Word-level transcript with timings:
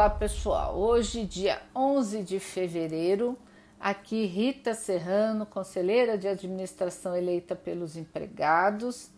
Olá 0.00 0.08
pessoal, 0.08 0.78
hoje, 0.78 1.26
dia 1.26 1.60
11 1.76 2.22
de 2.22 2.40
fevereiro, 2.40 3.36
aqui 3.78 4.24
Rita 4.24 4.72
Serrano, 4.72 5.44
conselheira 5.44 6.16
de 6.16 6.26
administração 6.26 7.14
eleita 7.14 7.54
pelos 7.54 7.98
empregados, 7.98 9.10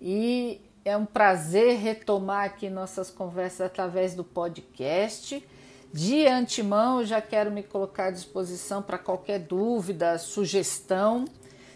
e 0.00 0.60
é 0.84 0.96
um 0.96 1.04
prazer 1.04 1.78
retomar 1.80 2.44
aqui 2.44 2.70
nossas 2.70 3.10
conversas 3.10 3.62
através 3.62 4.14
do 4.14 4.22
podcast. 4.22 5.44
De 5.92 6.28
antemão, 6.28 7.04
já 7.04 7.20
quero 7.20 7.50
me 7.50 7.64
colocar 7.64 8.04
à 8.04 8.10
disposição 8.12 8.80
para 8.84 8.98
qualquer 8.98 9.40
dúvida, 9.40 10.16
sugestão. 10.16 11.24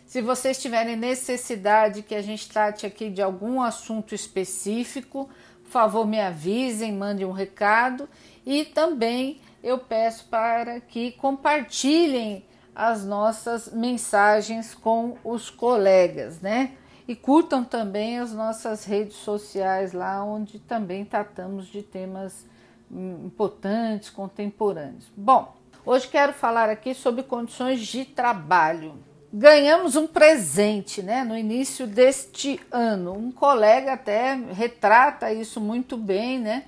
Se 0.07 0.23
vocês 0.23 0.63
tiverem 0.63 0.95
necessidade 0.95 2.03
que 2.03 2.15
a 2.15 2.23
gente 2.23 2.49
trate 2.49 2.87
aqui 2.87 3.11
de 3.11 3.21
algum 3.21 3.61
assunto 3.61 4.15
específico, 4.15 5.29
por 5.69 5.73
favor, 5.73 6.07
me 6.07 6.19
avisem, 6.19 6.95
mandem 6.95 7.27
um 7.27 7.33
recado 7.33 8.09
e 8.45 8.65
também 8.65 9.39
eu 9.63 9.79
peço 9.79 10.25
para 10.25 10.81
que 10.81 11.13
compartilhem 11.13 12.43
as 12.75 13.05
nossas 13.05 13.71
mensagens 13.71 14.75
com 14.75 15.19
os 15.23 15.51
colegas, 15.51 16.41
né? 16.41 16.73
E 17.07 17.15
curtam 17.15 17.63
também 17.65 18.19
as 18.19 18.33
nossas 18.33 18.85
redes 18.85 19.17
sociais 19.17 19.93
lá, 19.93 20.25
onde 20.25 20.59
também 20.59 21.05
tratamos 21.05 21.67
de 21.67 21.83
temas 21.83 22.47
importantes, 22.91 24.09
contemporâneos. 24.09 25.13
Bom, 25.15 25.55
hoje 25.85 26.09
quero 26.09 26.33
falar 26.33 26.71
aqui 26.71 26.95
sobre 26.95 27.23
condições 27.23 27.81
de 27.87 28.07
trabalho 28.07 28.95
ganhamos 29.33 29.97
um 29.97 30.07
presente 30.07 31.03
né, 31.03 31.25
no 31.25 31.37
início 31.37 31.87
deste 31.87 32.61
ano. 32.71 33.13
Um 33.13 33.31
colega 33.31 33.93
até 33.93 34.35
retrata 34.35 35.33
isso 35.33 35.61
muito 35.61 35.97
bem, 35.97 36.39
né? 36.39 36.65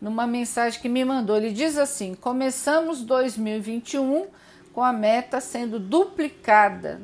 Numa 0.00 0.26
mensagem 0.26 0.80
que 0.80 0.88
me 0.88 1.04
mandou. 1.04 1.36
Ele 1.36 1.52
diz 1.52 1.76
assim: 1.76 2.14
começamos 2.14 3.02
2021 3.02 4.26
com 4.72 4.82
a 4.82 4.92
meta 4.92 5.40
sendo 5.40 5.78
duplicada 5.78 7.00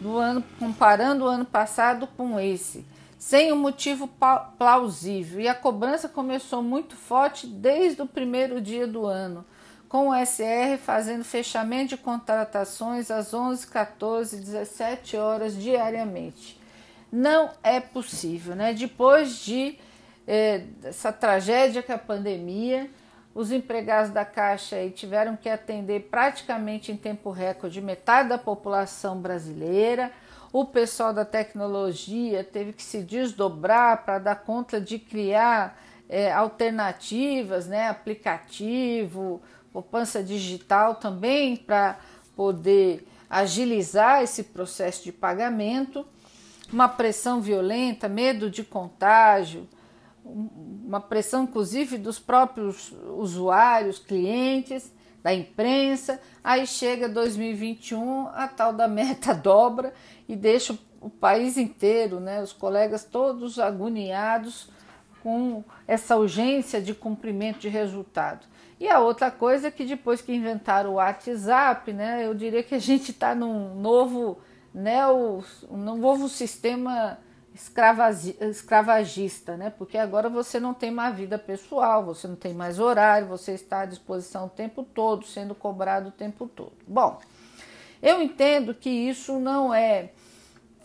do 0.00 0.16
ano, 0.16 0.44
comparando 0.58 1.24
o 1.24 1.28
ano 1.28 1.44
passado 1.44 2.06
com 2.16 2.38
esse, 2.38 2.86
sem 3.18 3.52
um 3.52 3.56
motivo 3.56 4.08
plausível. 4.56 5.40
E 5.40 5.48
a 5.48 5.54
cobrança 5.54 6.08
começou 6.08 6.62
muito 6.62 6.94
forte 6.94 7.46
desde 7.46 8.00
o 8.00 8.06
primeiro 8.06 8.60
dia 8.60 8.86
do 8.86 9.04
ano 9.06 9.44
com 9.88 10.10
o 10.10 10.14
SR 10.14 10.76
fazendo 10.78 11.24
fechamento 11.24 11.90
de 11.90 11.96
contratações 11.96 13.10
às 13.10 13.32
11, 13.32 13.66
14, 13.66 14.36
17 14.36 15.16
horas 15.16 15.56
diariamente. 15.56 16.60
Não 17.10 17.50
é 17.62 17.80
possível, 17.80 18.54
né? 18.54 18.74
Depois 18.74 19.38
de 19.38 19.78
é, 20.26 20.64
essa 20.84 21.10
tragédia 21.10 21.82
que 21.82 21.90
é 21.90 21.94
a 21.94 21.98
pandemia, 21.98 22.90
os 23.34 23.50
empregados 23.50 24.10
da 24.10 24.26
Caixa 24.26 24.76
aí 24.76 24.90
tiveram 24.90 25.36
que 25.36 25.48
atender 25.48 26.08
praticamente 26.10 26.92
em 26.92 26.96
tempo 26.96 27.30
recorde 27.30 27.80
metade 27.80 28.28
da 28.28 28.36
população 28.36 29.18
brasileira. 29.18 30.12
O 30.52 30.66
pessoal 30.66 31.14
da 31.14 31.24
tecnologia 31.24 32.44
teve 32.44 32.72
que 32.72 32.82
se 32.82 33.02
desdobrar 33.02 34.04
para 34.04 34.18
dar 34.18 34.36
conta 34.36 34.80
de 34.80 34.98
criar 34.98 35.80
é, 36.08 36.32
alternativas, 36.32 37.66
né? 37.66 37.88
aplicativo, 37.88 39.40
poupança 39.78 40.24
digital 40.24 40.96
também 40.96 41.56
para 41.56 42.00
poder 42.34 43.06
agilizar 43.30 44.24
esse 44.24 44.42
processo 44.42 45.04
de 45.04 45.12
pagamento, 45.12 46.04
uma 46.72 46.88
pressão 46.88 47.40
violenta, 47.40 48.08
medo 48.08 48.50
de 48.50 48.64
contágio, 48.64 49.68
uma 50.24 51.00
pressão 51.00 51.44
inclusive 51.44 51.96
dos 51.96 52.18
próprios 52.18 52.92
usuários, 53.16 54.00
clientes, 54.00 54.92
da 55.22 55.32
imprensa. 55.32 56.20
Aí 56.42 56.66
chega 56.66 57.08
2021, 57.08 58.26
a 58.34 58.48
tal 58.48 58.72
da 58.72 58.88
meta 58.88 59.32
dobra 59.34 59.94
e 60.28 60.34
deixa 60.34 60.76
o 61.00 61.08
país 61.08 61.56
inteiro, 61.56 62.18
né, 62.18 62.42
os 62.42 62.52
colegas 62.52 63.04
todos 63.04 63.60
agoniados 63.60 64.70
com 65.22 65.62
essa 65.86 66.16
urgência 66.16 66.82
de 66.82 66.94
cumprimento 66.94 67.60
de 67.60 67.68
resultado. 67.68 68.44
E 68.80 68.88
a 68.88 69.00
outra 69.00 69.30
coisa 69.30 69.68
é 69.68 69.70
que 69.70 69.84
depois 69.84 70.20
que 70.20 70.32
inventaram 70.32 70.90
o 70.90 70.94
WhatsApp, 70.94 71.92
né, 71.92 72.24
eu 72.24 72.34
diria 72.34 72.62
que 72.62 72.74
a 72.74 72.78
gente 72.78 73.10
está 73.10 73.34
num 73.34 73.74
novo, 73.74 74.38
né, 74.72 75.06
um 75.08 75.96
novo 75.96 76.28
sistema 76.28 77.18
escravagista, 78.40 79.56
né? 79.56 79.70
Porque 79.76 79.98
agora 79.98 80.28
você 80.28 80.60
não 80.60 80.72
tem 80.72 80.92
mais 80.92 81.16
vida 81.16 81.36
pessoal, 81.36 82.04
você 82.04 82.28
não 82.28 82.36
tem 82.36 82.54
mais 82.54 82.78
horário, 82.78 83.26
você 83.26 83.52
está 83.52 83.80
à 83.80 83.84
disposição 83.84 84.46
o 84.46 84.50
tempo 84.50 84.84
todo, 84.84 85.26
sendo 85.26 85.56
cobrado 85.56 86.10
o 86.10 86.12
tempo 86.12 86.46
todo. 86.46 86.72
Bom, 86.86 87.18
eu 88.00 88.22
entendo 88.22 88.72
que 88.72 88.88
isso 88.88 89.40
não 89.40 89.74
é, 89.74 90.10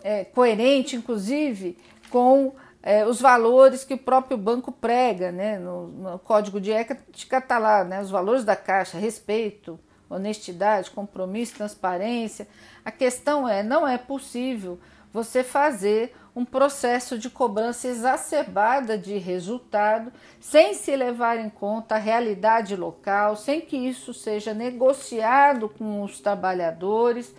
é 0.04 0.26
coerente, 0.26 0.96
inclusive, 0.96 1.78
com 2.10 2.56
é, 2.86 3.06
os 3.06 3.22
valores 3.22 3.86
que 3.86 3.94
o 3.94 3.98
próprio 3.98 4.38
banco 4.38 4.70
prega, 4.70 5.32
né? 5.32 5.58
No, 5.58 5.88
no 5.88 6.20
código 6.20 6.60
de 6.60 6.70
ética 6.70 7.38
está 7.38 7.58
lá, 7.58 7.82
né? 7.86 8.02
Os 8.02 8.10
valores 8.10 8.44
da 8.44 8.58
Caixa, 8.58 8.98
respeito, 8.98 9.80
honestidade, 10.10 10.92
compromisso, 10.92 11.56
transparência. 11.56 12.46
A 12.84 12.92
questão 12.92 13.48
é, 13.48 13.64
não 13.64 13.88
é 13.88 13.98
possível 13.98 14.78
você 15.14 15.46
fazer 15.46 16.14
um 16.36 16.44
processo 16.44 17.18
de 17.18 17.30
cobrança 17.30 17.88
exacerbada 17.88 18.98
de 18.98 19.18
resultado 19.18 20.12
sem 20.40 20.74
se 20.74 20.94
levar 20.94 21.38
em 21.38 21.50
conta 21.50 21.96
a 21.96 22.00
realidade 22.00 22.76
local, 22.76 23.38
sem 23.38 23.62
que 23.62 23.78
isso 23.78 24.14
seja 24.14 24.54
negociado 24.54 25.70
com 25.70 26.04
os 26.04 26.20
trabalhadores 26.20 27.34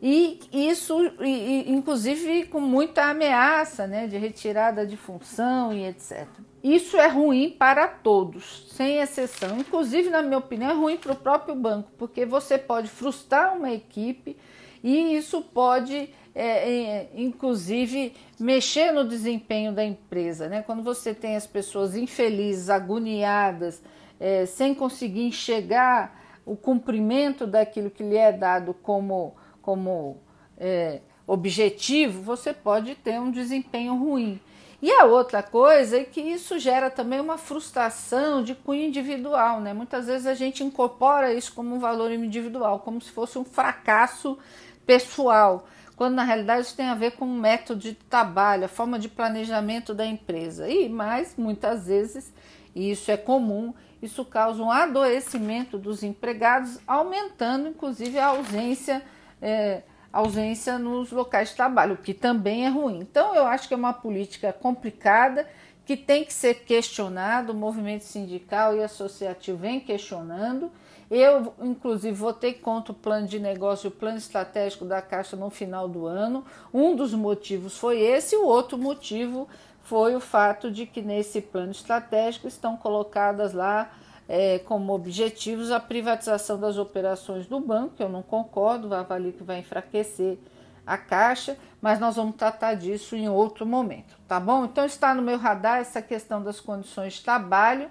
e 0.00 0.40
isso, 0.52 0.94
e, 1.20 1.70
inclusive, 1.70 2.46
com 2.46 2.60
muita 2.60 3.04
ameaça 3.06 3.86
né, 3.86 4.06
de 4.06 4.18
retirada 4.18 4.86
de 4.86 4.96
função 4.96 5.72
e 5.72 5.86
etc. 5.86 6.26
Isso 6.62 6.96
é 6.96 7.08
ruim 7.08 7.50
para 7.50 7.88
todos, 7.88 8.66
sem 8.72 8.98
exceção. 8.98 9.58
Inclusive, 9.58 10.10
na 10.10 10.20
minha 10.20 10.38
opinião, 10.38 10.70
é 10.70 10.74
ruim 10.74 10.96
para 10.96 11.12
o 11.12 11.16
próprio 11.16 11.54
banco, 11.54 11.90
porque 11.96 12.26
você 12.26 12.58
pode 12.58 12.88
frustrar 12.88 13.56
uma 13.56 13.72
equipe 13.72 14.36
e 14.82 15.16
isso 15.16 15.40
pode, 15.40 16.10
é, 16.34 16.44
é, 16.44 17.10
inclusive, 17.14 18.12
mexer 18.38 18.92
no 18.92 19.06
desempenho 19.06 19.72
da 19.72 19.84
empresa. 19.84 20.48
Né? 20.48 20.62
Quando 20.62 20.82
você 20.82 21.14
tem 21.14 21.36
as 21.36 21.46
pessoas 21.46 21.96
infelizes, 21.96 22.68
agoniadas, 22.68 23.82
é, 24.20 24.44
sem 24.44 24.74
conseguir 24.74 25.22
enxergar 25.22 26.20
o 26.44 26.54
cumprimento 26.54 27.46
daquilo 27.46 27.90
que 27.90 28.02
lhe 28.02 28.16
é 28.16 28.30
dado 28.30 28.74
como 28.74 29.34
como 29.66 30.18
é, 30.56 31.00
objetivo, 31.26 32.22
você 32.22 32.54
pode 32.54 32.94
ter 32.94 33.20
um 33.20 33.32
desempenho 33.32 33.96
ruim. 33.96 34.40
E 34.80 34.92
a 34.92 35.04
outra 35.04 35.42
coisa 35.42 35.98
é 35.98 36.04
que 36.04 36.20
isso 36.20 36.56
gera 36.56 36.88
também 36.88 37.18
uma 37.18 37.36
frustração 37.36 38.44
de 38.44 38.54
cunho 38.54 38.84
individual, 38.84 39.60
né? 39.60 39.72
Muitas 39.72 40.06
vezes 40.06 40.26
a 40.26 40.34
gente 40.34 40.62
incorpora 40.62 41.34
isso 41.34 41.52
como 41.52 41.74
um 41.74 41.80
valor 41.80 42.12
individual, 42.12 42.78
como 42.78 43.00
se 43.00 43.10
fosse 43.10 43.38
um 43.38 43.44
fracasso 43.44 44.38
pessoal, 44.86 45.66
quando 45.96 46.14
na 46.14 46.22
realidade 46.22 46.66
isso 46.66 46.76
tem 46.76 46.86
a 46.86 46.94
ver 46.94 47.12
com 47.12 47.24
o 47.24 47.34
método 47.34 47.80
de 47.80 47.94
trabalho, 47.94 48.66
a 48.66 48.68
forma 48.68 48.98
de 48.98 49.08
planejamento 49.08 49.92
da 49.92 50.06
empresa. 50.06 50.68
E 50.68 50.88
mais, 50.88 51.34
muitas 51.36 51.86
vezes, 51.86 52.32
e 52.72 52.90
isso 52.92 53.10
é 53.10 53.16
comum, 53.16 53.74
isso 54.00 54.24
causa 54.24 54.62
um 54.62 54.70
adoecimento 54.70 55.76
dos 55.76 56.04
empregados, 56.04 56.78
aumentando 56.86 57.66
inclusive 57.66 58.16
a 58.18 58.26
ausência 58.26 59.02
é, 59.40 59.82
ausência 60.12 60.78
nos 60.78 61.12
locais 61.12 61.50
de 61.50 61.56
trabalho, 61.56 61.94
o 61.94 61.98
que 61.98 62.14
também 62.14 62.64
é 62.64 62.68
ruim. 62.68 63.00
Então, 63.00 63.34
eu 63.34 63.46
acho 63.46 63.68
que 63.68 63.74
é 63.74 63.76
uma 63.76 63.92
política 63.92 64.52
complicada 64.52 65.46
que 65.84 65.96
tem 65.96 66.24
que 66.24 66.32
ser 66.32 66.54
questionado. 66.64 67.52
O 67.52 67.54
movimento 67.54 68.02
sindical 68.02 68.74
e 68.76 68.82
associativo 68.82 69.58
vem 69.58 69.78
questionando. 69.78 70.70
Eu, 71.08 71.54
inclusive, 71.62 72.12
votei 72.12 72.52
contra 72.52 72.92
o 72.92 72.94
plano 72.94 73.28
de 73.28 73.38
negócio 73.38 73.86
e 73.86 73.88
o 73.88 73.92
plano 73.92 74.18
estratégico 74.18 74.84
da 74.84 75.00
Caixa 75.00 75.36
no 75.36 75.50
final 75.50 75.88
do 75.88 76.06
ano. 76.06 76.44
Um 76.74 76.96
dos 76.96 77.14
motivos 77.14 77.78
foi 77.78 78.00
esse, 78.00 78.34
o 78.36 78.44
outro 78.44 78.76
motivo 78.76 79.48
foi 79.82 80.16
o 80.16 80.20
fato 80.20 80.68
de 80.68 80.84
que 80.84 81.00
nesse 81.00 81.40
plano 81.40 81.70
estratégico 81.70 82.48
estão 82.48 82.76
colocadas 82.76 83.52
lá 83.52 83.92
é, 84.28 84.58
como 84.60 84.92
objetivos 84.92 85.70
a 85.70 85.78
privatização 85.78 86.58
das 86.58 86.78
operações 86.78 87.46
do 87.46 87.60
banco, 87.60 87.94
eu 87.98 88.08
não 88.08 88.22
concordo, 88.22 88.92
avalio 88.94 89.32
que 89.32 89.42
vai 89.42 89.60
enfraquecer 89.60 90.38
a 90.86 90.96
Caixa, 90.96 91.56
mas 91.80 91.98
nós 91.98 92.16
vamos 92.16 92.36
tratar 92.36 92.74
disso 92.74 93.16
em 93.16 93.28
outro 93.28 93.66
momento, 93.66 94.16
tá 94.28 94.38
bom? 94.38 94.64
Então 94.64 94.84
está 94.84 95.14
no 95.14 95.22
meu 95.22 95.36
radar 95.38 95.78
essa 95.78 96.00
questão 96.00 96.42
das 96.42 96.60
condições 96.60 97.14
de 97.14 97.22
trabalho, 97.22 97.90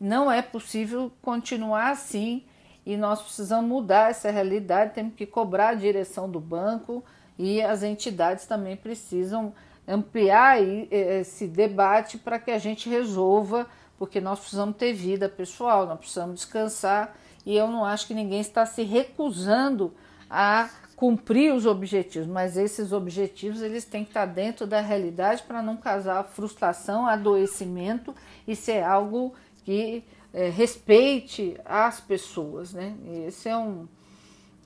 não 0.00 0.30
é 0.30 0.40
possível 0.40 1.12
continuar 1.20 1.90
assim 1.90 2.42
e 2.84 2.96
nós 2.96 3.20
precisamos 3.20 3.68
mudar 3.68 4.10
essa 4.10 4.30
realidade, 4.30 4.94
temos 4.94 5.14
que 5.14 5.26
cobrar 5.26 5.70
a 5.70 5.74
direção 5.74 6.30
do 6.30 6.40
banco 6.40 7.04
e 7.38 7.60
as 7.62 7.82
entidades 7.82 8.46
também 8.46 8.76
precisam 8.76 9.52
ampliar 9.86 10.62
esse 10.62 11.46
debate 11.46 12.16
para 12.16 12.38
que 12.38 12.50
a 12.50 12.58
gente 12.58 12.88
resolva 12.88 13.66
porque 14.00 14.18
nós 14.18 14.40
precisamos 14.40 14.76
ter 14.78 14.94
vida 14.94 15.28
pessoal, 15.28 15.86
nós 15.86 15.98
precisamos 15.98 16.36
descansar 16.36 17.14
e 17.44 17.54
eu 17.54 17.66
não 17.66 17.84
acho 17.84 18.06
que 18.06 18.14
ninguém 18.14 18.40
está 18.40 18.64
se 18.64 18.82
recusando 18.82 19.92
a 20.30 20.70
cumprir 20.96 21.52
os 21.52 21.66
objetivos, 21.66 22.26
mas 22.26 22.56
esses 22.56 22.92
objetivos 22.92 23.60
eles 23.60 23.84
têm 23.84 24.02
que 24.02 24.08
estar 24.08 24.24
dentro 24.24 24.66
da 24.66 24.80
realidade 24.80 25.42
para 25.42 25.60
não 25.60 25.76
causar 25.76 26.24
frustração, 26.24 27.06
adoecimento 27.06 28.14
e 28.48 28.56
ser 28.56 28.82
algo 28.82 29.34
que 29.66 30.02
é, 30.32 30.48
respeite 30.48 31.58
as 31.62 32.00
pessoas, 32.00 32.72
né? 32.72 32.96
Esse 33.26 33.50
é 33.50 33.56
um, 33.58 33.86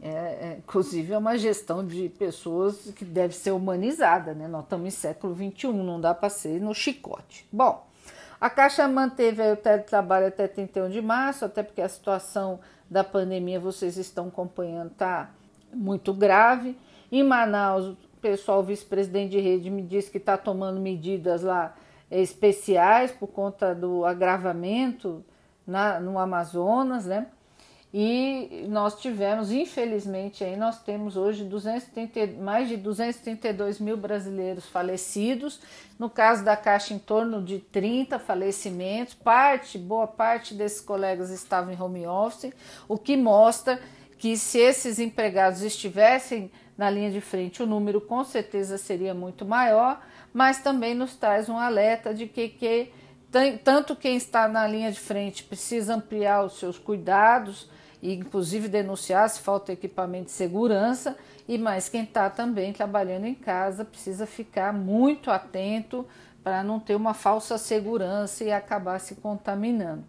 é, 0.00 0.08
é, 0.08 0.56
inclusive 0.58 1.12
é 1.12 1.19
uma 1.19 1.36
gestão 1.36 1.84
de 1.84 2.08
pessoas 2.08 2.92
que 2.94 3.04
deve 3.04 3.34
ser 3.34 3.50
humanizada, 3.50 4.32
né? 4.32 4.46
Nós 4.46 4.62
estamos 4.62 4.86
em 4.86 4.96
século 4.96 5.34
XXI, 5.34 5.72
não 5.72 6.00
dá 6.00 6.14
para 6.14 6.28
ser 6.28 6.60
no 6.60 6.72
chicote. 6.72 7.44
Bom, 7.52 7.84
a 8.40 8.50
Caixa 8.50 8.86
manteve 8.88 9.42
o 9.52 9.56
teletrabalho 9.56 10.26
até 10.26 10.46
31 10.46 10.90
de 10.90 11.00
março, 11.00 11.44
até 11.44 11.62
porque 11.62 11.81
a 11.81 11.88
situação 11.88 12.60
da 12.90 13.02
pandemia 13.02 13.58
vocês 13.58 13.96
estão 13.96 14.28
acompanhando, 14.28 14.90
tá? 14.90 15.31
muito 15.75 16.12
grave. 16.12 16.76
Em 17.10 17.22
Manaus, 17.22 17.86
o 17.86 17.96
pessoal, 18.20 18.60
o 18.60 18.62
vice-presidente 18.62 19.32
de 19.32 19.40
rede, 19.40 19.70
me 19.70 19.82
disse 19.82 20.10
que 20.10 20.19
está 20.19 20.36
tomando 20.36 20.81
medidas 20.81 21.42
lá 21.42 21.75
eh, 22.10 22.20
especiais 22.20 23.10
por 23.12 23.28
conta 23.28 23.75
do 23.75 24.04
agravamento 24.04 25.25
na, 25.66 26.00
no 26.00 26.19
Amazonas, 26.19 27.06
né? 27.06 27.26
E 27.96 28.67
nós 28.69 29.00
tivemos, 29.00 29.52
infelizmente, 29.52 30.43
aí 30.43 30.56
nós 30.56 30.82
temos 30.82 31.17
hoje 31.17 31.44
230, 31.44 32.43
mais 32.43 32.69
de 32.69 32.76
232 32.76 33.79
mil 33.79 33.96
brasileiros 33.96 34.67
falecidos. 34.67 35.61
No 35.96 36.11
caso 36.11 36.44
da 36.44 36.56
Caixa, 36.56 36.93
em 36.93 36.99
torno 36.99 37.41
de 37.41 37.61
30 37.61 38.19
falecimentos. 38.19 39.14
Parte, 39.14 39.79
boa 39.79 40.08
parte 40.08 40.55
desses 40.55 40.81
colegas 40.81 41.31
estavam 41.31 41.73
em 41.73 41.81
home 41.81 42.05
office, 42.05 42.52
o 42.88 42.99
que 42.99 43.17
mostra 43.17 43.81
que 44.19 44.37
se 44.37 44.58
esses 44.58 44.99
empregados 44.99 45.62
estivessem 45.62 46.50
na 46.76 46.91
linha 46.91 47.12
de 47.12 47.20
frente, 47.20 47.62
o 47.62 47.67
número 47.67 48.00
com 48.00 48.25
certeza 48.25 48.76
seria 48.76 49.14
muito 49.14 49.44
maior, 49.44 50.05
mas 50.32 50.58
também 50.58 50.96
nos 50.96 51.14
traz 51.14 51.49
um 51.49 51.56
alerta 51.56 52.12
de 52.12 52.26
que, 52.26 52.49
que 52.49 52.91
tanto 53.62 53.94
quem 53.94 54.17
está 54.17 54.49
na 54.49 54.67
linha 54.67 54.91
de 54.91 54.99
frente 54.99 55.44
precisa 55.44 55.94
ampliar 55.94 56.44
os 56.44 56.58
seus 56.58 56.76
cuidados 56.76 57.73
e 58.05 58.15
inclusive 58.15 58.69
denunciar 58.69 59.29
se 59.29 59.41
falta 59.41 59.73
equipamento 59.73 60.27
de 60.27 60.31
segurança, 60.31 61.17
e 61.49 61.59
mais 61.59 61.89
quem 61.89 62.05
está 62.05 62.31
também 62.31 62.73
trabalhando 62.73 63.25
em 63.25 63.35
casa 63.35 63.85
precisa 63.85 64.27
ficar 64.27 64.73
muito 64.73 65.29
atento 65.29 66.06
para 66.45 66.62
não 66.62 66.79
ter 66.79 66.95
uma 66.95 67.15
falsa 67.15 67.59
segurança 67.59 68.45
e 68.45 68.53
acabar 68.53 69.01
se 69.01 69.17
contaminando. 69.17 70.05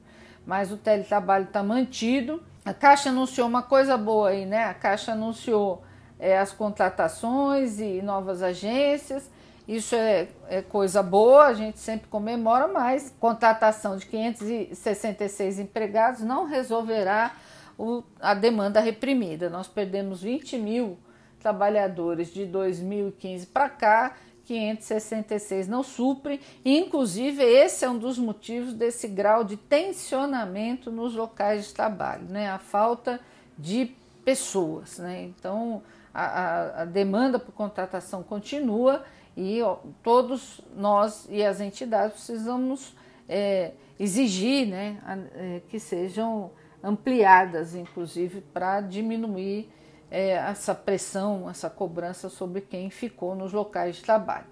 Mas 0.46 0.72
o 0.72 0.78
teletrabalho 0.78 1.46
está 1.46 1.64
mantido 1.64 2.40
a 2.66 2.74
Caixa 2.74 3.10
anunciou 3.10 3.48
uma 3.48 3.62
coisa 3.62 3.96
boa 3.96 4.30
aí, 4.30 4.44
né? 4.44 4.64
A 4.64 4.74
Caixa 4.74 5.12
anunciou 5.12 5.84
é, 6.20 6.36
as 6.36 6.52
contratações 6.52 7.80
e 7.80 8.02
novas 8.02 8.42
agências. 8.42 9.30
Isso 9.68 9.94
é, 9.94 10.28
é, 10.50 10.64
coisa 10.64 11.04
boa, 11.04 11.46
a 11.46 11.54
gente 11.54 11.78
sempre 11.78 12.08
comemora, 12.08 12.68
mas 12.68 13.14
contratação 13.20 13.98
de 13.98 14.08
566 14.08 15.60
empregados 15.60 16.22
não 16.22 16.46
resolverá 16.46 17.36
o, 17.78 18.04
a 18.20 18.34
demanda 18.34 18.80
reprimida. 18.80 19.50
Nós 19.50 19.68
perdemos 19.68 20.22
20 20.22 20.58
mil 20.58 20.98
trabalhadores 21.40 22.34
de 22.34 22.46
2015 22.46 23.48
para 23.48 23.70
cá 23.70 24.16
566 24.46 25.68
não 25.68 25.84
supre, 25.84 26.40
e 26.64 26.78
inclusive 26.78 27.44
esse 27.44 27.84
é 27.84 27.90
um 27.90 27.98
dos 27.98 28.18
motivos 28.18 28.74
desse 28.74 29.08
grau 29.08 29.44
de 29.44 29.58
tensionamento 29.58 30.92
nos 30.92 31.16
locais 31.16 31.68
de 31.68 31.74
trabalho, 31.74 32.26
né? 32.30 32.50
a 32.50 32.60
falta 32.60 33.20
de 33.58 33.92
pessoas. 34.24 35.00
Né? 35.00 35.24
Então, 35.24 35.82
a, 36.14 36.26
a, 36.26 36.82
a 36.82 36.86
demanda 36.86 37.40
por 37.40 37.54
contratação 37.54 38.24
continua 38.24 39.04
e 39.36 39.62
ó, 39.62 39.78
todos 40.02 40.62
nós 40.76 41.28
e 41.30 41.44
as 41.44 41.60
entidades 41.60 42.14
precisamos 42.14 42.96
é, 43.28 43.72
exigir 44.00 44.68
né, 44.68 44.98
a, 45.06 45.18
é, 45.36 45.62
que 45.70 45.80
sejam 45.80 46.52
ampliadas, 46.86 47.74
inclusive, 47.74 48.42
para 48.42 48.80
diminuir 48.80 49.70
é, 50.12 50.30
essa 50.32 50.76
pressão, 50.76 51.50
essa 51.50 51.70
cobrança 51.70 52.30
sobre 52.30 52.62
quem 52.62 52.90
ficou 52.90 53.36
nos 53.36 53.52
locais 53.52 53.96
de 53.96 54.04
trabalho. 54.04 54.46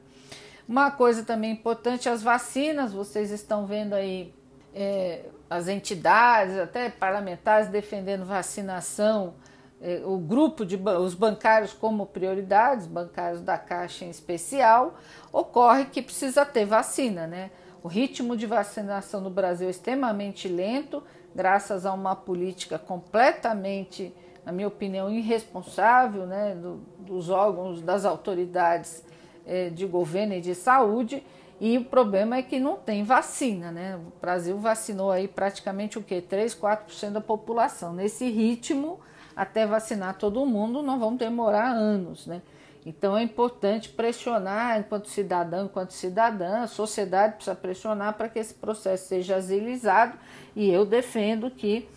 Uma 0.67 0.89
coisa 0.89 1.23
também 1.23 1.51
importante, 1.51 2.09
as 2.09 2.23
vacinas, 2.23 2.91
vocês 2.91 3.29
estão 3.31 3.65
vendo 3.65 3.93
aí 3.93 4.33
é, 4.73 5.25
as 5.49 5.67
entidades, 5.67 6.57
até 6.57 6.89
parlamentares 6.89 7.67
defendendo 7.67 8.25
vacinação, 8.25 9.35
é, 9.79 10.01
o 10.03 10.17
grupo 10.17 10.65
de 10.65 10.75
os 10.77 11.13
bancários 11.13 11.73
como 11.73 12.05
prioridades, 12.05 12.87
bancários 12.87 13.41
da 13.41 13.57
Caixa 13.57 14.05
em 14.05 14.09
especial, 14.09 14.95
ocorre 15.31 15.85
que 15.85 16.01
precisa 16.01 16.45
ter 16.45 16.65
vacina, 16.65 17.27
né? 17.27 17.51
O 17.83 17.87
ritmo 17.87 18.35
de 18.35 18.47
vacinação 18.47 19.21
no 19.21 19.29
Brasil 19.29 19.67
é 19.67 19.71
extremamente 19.71 20.47
lento, 20.47 21.03
graças 21.35 21.85
a 21.85 21.93
uma 21.93 22.15
política 22.15 22.79
completamente 22.79 24.13
na 24.45 24.51
minha 24.51 24.67
opinião, 24.67 25.09
irresponsável 25.09 26.25
né, 26.25 26.55
do, 26.55 26.81
dos 26.99 27.29
órgãos, 27.29 27.81
das 27.81 28.05
autoridades 28.05 29.03
é, 29.45 29.69
de 29.69 29.85
governo 29.85 30.33
e 30.33 30.41
de 30.41 30.53
saúde. 30.53 31.23
E 31.61 31.77
o 31.77 31.85
problema 31.85 32.37
é 32.37 32.41
que 32.41 32.59
não 32.59 32.75
tem 32.75 33.03
vacina, 33.03 33.71
né? 33.71 33.95
O 33.95 34.19
Brasil 34.19 34.57
vacinou 34.57 35.11
aí 35.11 35.29
praticamente 35.29 35.97
o 35.97 36.03
quê? 36.03 36.19
3, 36.19 36.53
4% 36.55 37.11
da 37.11 37.21
população. 37.21 37.93
Nesse 37.93 38.29
ritmo, 38.29 38.99
até 39.33 39.65
vacinar 39.65 40.17
todo 40.17 40.45
mundo, 40.45 40.81
nós 40.81 40.99
vamos 40.99 41.19
demorar 41.19 41.69
anos, 41.69 42.27
né? 42.27 42.41
Então 42.85 43.17
é 43.17 43.23
importante 43.23 43.89
pressionar 43.89 44.79
enquanto 44.79 45.07
cidadão, 45.07 45.65
enquanto 45.65 45.91
cidadã, 45.91 46.63
a 46.63 46.67
sociedade 46.67 47.35
precisa 47.35 47.55
pressionar 47.55 48.13
para 48.13 48.27
que 48.27 48.39
esse 48.39 48.53
processo 48.53 49.07
seja 49.07 49.37
agilizado 49.37 50.17
e 50.55 50.69
eu 50.69 50.85
defendo 50.85 51.49
que 51.49 51.87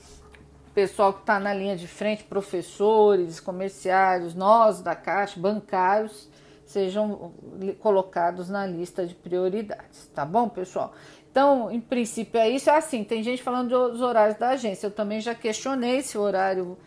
pessoal 0.75 1.13
que 1.13 1.21
está 1.21 1.41
na 1.41 1.55
linha 1.55 1.75
de 1.75 1.89
frente, 1.89 2.25
professores, 2.25 3.41
comerciários, 3.41 4.35
nós 4.35 4.83
da 4.83 4.95
Caixa, 4.95 5.41
bancários, 5.41 6.29
sejam 6.67 7.33
colocados 7.81 8.51
na 8.51 8.67
lista 8.67 9.07
de 9.07 9.15
prioridades, 9.15 10.07
tá 10.15 10.25
bom, 10.25 10.49
pessoal? 10.49 10.93
Então, 11.31 11.71
em 11.71 11.81
princípio 11.81 12.41
é 12.41 12.49
isso. 12.49 12.71
É 12.71 12.77
assim, 12.77 13.05
tem 13.05 13.23
gente 13.23 13.43
falando 13.43 13.91
dos 13.91 14.01
horários 14.01 14.39
da 14.39 14.51
agência. 14.51 14.87
Eu 14.87 14.91
também 14.91 15.21
já 15.21 15.35
questionei 15.35 16.03
se 16.03 16.17
o 16.17 16.23
horário 16.23 16.79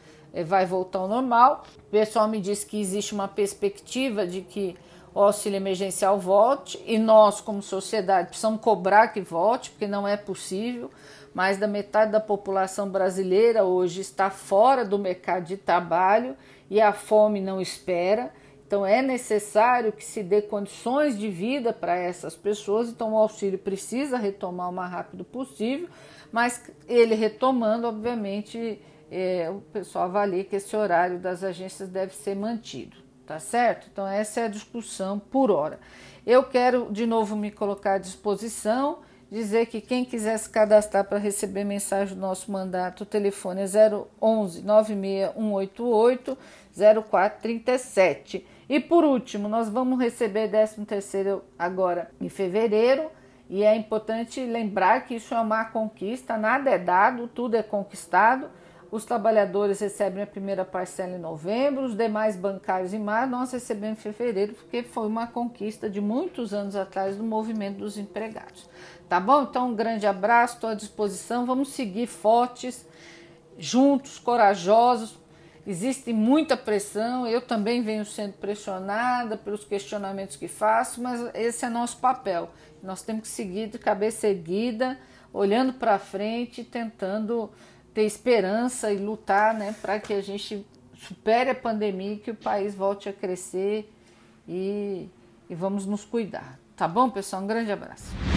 vai 0.46 0.66
voltar 0.66 1.00
ao 1.00 1.08
normal. 1.08 1.64
O 1.88 1.92
pessoal 1.92 2.28
me 2.28 2.40
disse 2.40 2.66
que 2.66 2.80
existe 2.80 3.14
uma 3.14 3.28
perspectiva 3.28 4.26
de 4.26 4.42
que 4.42 4.76
o 5.14 5.22
auxílio 5.22 5.58
emergencial 5.58 6.20
volte 6.20 6.82
e 6.86 6.98
nós, 6.98 7.42
como 7.42 7.62
sociedade, 7.62 8.30
precisamos 8.30 8.62
cobrar 8.62 9.08
que 9.10 9.22
volte, 9.22 9.72
porque 9.72 9.88
não 9.88 10.08
é 10.08 10.16
possível 10.16 10.92
mais 11.34 11.58
da 11.58 11.68
metade 11.68 12.12
da 12.12 12.20
população 12.20 12.90
brasileira 12.90 13.64
hoje 13.64 14.02
está 14.02 14.30
fora 14.30 14.84
do 14.84 14.98
mercado 14.98 15.46
de 15.46 15.58
trabalho 15.58 16.36
e 16.70 16.82
a 16.82 16.92
fome 16.92 17.40
não 17.40 17.62
espera. 17.62 18.34
Então 18.66 18.86
é 18.86 19.02
necessário 19.02 19.92
que 19.92 20.04
se 20.04 20.22
dê 20.22 20.42
condições 20.42 21.18
de 21.18 21.30
vida 21.30 21.74
para 21.74 21.96
essas 21.96 22.36
pessoas. 22.36 22.90
Então 22.90 23.14
o 23.14 23.18
auxílio 23.18 23.58
precisa 23.58 24.18
retomar 24.18 24.70
o 24.70 24.74
mais 24.74 24.92
rápido 24.92 25.24
possível, 25.24 25.88
mas 26.32 26.62
ele 26.88 27.16
retomando, 27.16 27.88
obviamente, 27.88 28.80
é, 29.12 29.50
o 29.50 29.62
pessoal 29.62 30.06
avalia 30.06 30.44
que 30.44 30.56
esse 30.56 30.76
horário 30.76 31.20
das 31.20 31.44
agências 31.44 31.90
deve 31.90 32.14
ser 32.14 32.36
mantido, 32.36 32.98
tá 33.26 33.40
certo? 33.40 33.88
Então 33.92 34.08
essa 34.08 34.42
é 34.42 34.46
a 34.46 34.50
discussão 34.50 35.20
por 35.20 35.52
hora. 35.52 35.80
Eu 36.26 36.44
quero 36.44 36.92
de 36.92 37.06
novo 37.06 37.36
me 37.36 37.52
colocar 37.52 37.94
à 37.94 37.98
disposição 37.98 39.00
dizer 39.32 39.68
que 39.68 39.80
quem 39.80 40.04
quiser 40.04 40.38
se 40.38 40.50
cadastrar 40.50 41.06
para 41.06 41.18
receber 41.18 41.64
mensagem 41.64 42.16
do 42.16 42.22
nosso 42.22 42.52
mandato, 42.52 43.02
o 43.02 43.06
telefone 43.06 43.62
é 43.62 43.66
011 44.20 44.62
96188 44.64 46.38
0437. 47.10 48.46
E 48.68 48.80
por 48.80 49.04
último, 49.04 49.48
nós 49.48 49.70
vamos 49.70 50.00
receber 50.00 50.50
13 50.50 50.86
terceiro 50.86 51.44
agora 51.58 52.12
em 52.20 52.30
fevereiro, 52.30 53.10
e 53.50 53.64
é 53.64 53.76
importante 53.76 54.40
lembrar 54.46 55.06
que 55.06 55.16
isso 55.16 55.34
é 55.34 55.40
uma 55.40 55.66
conquista, 55.66 56.38
nada 56.38 56.70
é 56.70 56.78
dado, 56.78 57.28
tudo 57.28 57.56
é 57.56 57.64
conquistado. 57.64 58.48
Os 58.92 59.06
trabalhadores 59.06 59.80
recebem 59.80 60.24
a 60.24 60.28
primeira 60.28 60.66
parcela 60.66 61.16
em 61.16 61.20
novembro, 61.20 61.84
os 61.84 61.96
demais 61.96 62.36
bancários 62.36 62.92
em 62.92 63.00
março, 63.00 63.30
nós 63.30 63.52
recebemos 63.52 64.00
em 64.00 64.02
fevereiro, 64.02 64.54
porque 64.54 64.82
foi 64.82 65.06
uma 65.06 65.28
conquista 65.28 65.88
de 65.88 66.02
muitos 66.02 66.56
anos 66.56 66.76
atrás 66.76 67.16
do 67.16 67.24
movimento 67.24 67.78
dos 67.78 68.00
empregados. 68.00 68.68
Tá 69.08 69.20
bom? 69.20 69.44
Então, 69.44 69.70
um 69.70 69.76
grande 69.76 70.08
abraço, 70.08 70.56
estou 70.56 70.70
à 70.72 70.74
disposição. 70.74 71.46
Vamos 71.46 71.70
seguir 71.70 72.08
fortes, 72.08 72.88
juntos, 73.60 74.18
corajosos. 74.18 75.20
Existe 75.68 76.12
muita 76.12 76.58
pressão, 76.58 77.28
eu 77.28 77.42
também 77.42 77.84
venho 77.84 78.04
sendo 78.04 78.34
pressionada 78.34 79.38
pelos 79.38 79.64
questionamentos 79.64 80.36
que 80.36 80.48
faço, 80.48 81.00
mas 81.00 81.30
esse 81.36 81.64
é 81.64 81.70
nosso 81.70 81.98
papel. 81.98 82.50
Nós 82.82 83.04
temos 83.04 83.24
que 83.24 83.28
seguir 83.28 83.68
de 83.68 83.78
cabeça 83.78 84.28
erguida, 84.28 84.98
olhando 85.32 85.74
para 85.74 86.00
frente, 86.00 86.64
tentando 86.64 87.52
ter 87.94 88.04
esperança 88.04 88.92
e 88.92 88.98
lutar 88.98 89.54
né, 89.54 89.76
para 89.82 90.00
que 90.00 90.14
a 90.14 90.22
gente 90.22 90.66
supere 90.96 91.50
a 91.50 91.56
pandemia 91.56 92.18
que 92.18 92.32
o 92.32 92.36
país 92.36 92.76
volte 92.76 93.10
a 93.10 93.14
crescer 93.14 93.92
e, 94.48 95.10
e 95.50 95.56
vamos 95.56 95.86
nos 95.86 96.04
cuidar. 96.04 96.60
Tá 96.76 96.88
bom, 96.88 97.10
pessoal? 97.10 97.42
Um 97.44 97.48
grande 97.48 97.72
abraço. 97.72 98.29